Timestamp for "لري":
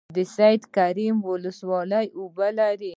2.59-2.89